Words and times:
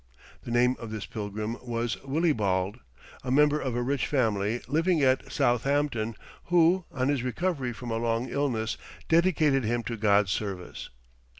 The 0.41 0.49
name 0.49 0.75
of 0.79 0.89
this 0.89 1.05
pilgrim 1.05 1.57
was 1.63 1.97
Willibald, 2.03 2.79
a 3.23 3.29
member 3.29 3.59
of 3.59 3.75
a 3.75 3.83
rich 3.83 4.07
family 4.07 4.59
living 4.67 5.03
at 5.03 5.31
Southampton, 5.31 6.15
who, 6.45 6.85
on 6.91 7.09
his 7.09 7.21
recovery 7.21 7.71
from 7.71 7.91
a 7.91 7.97
long 7.97 8.27
illness, 8.27 8.77
dedicated 9.07 9.63
him 9.63 9.83
to 9.83 9.97
God's 9.97 10.31
service. 10.31 10.89